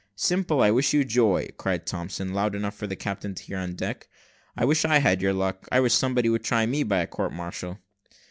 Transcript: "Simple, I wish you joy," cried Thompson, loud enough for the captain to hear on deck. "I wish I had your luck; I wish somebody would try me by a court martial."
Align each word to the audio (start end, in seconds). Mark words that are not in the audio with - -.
"Simple, 0.15 0.63
I 0.63 0.71
wish 0.71 0.93
you 0.95 1.03
joy," 1.05 1.49
cried 1.57 1.85
Thompson, 1.85 2.33
loud 2.33 2.55
enough 2.55 2.73
for 2.73 2.87
the 2.87 2.95
captain 2.95 3.35
to 3.35 3.43
hear 3.43 3.59
on 3.59 3.75
deck. 3.75 4.07
"I 4.57 4.65
wish 4.65 4.83
I 4.83 4.97
had 4.97 5.21
your 5.21 5.31
luck; 5.31 5.67
I 5.71 5.79
wish 5.79 5.93
somebody 5.93 6.27
would 6.27 6.43
try 6.43 6.65
me 6.65 6.81
by 6.81 7.01
a 7.01 7.05
court 7.05 7.33
martial." 7.33 7.77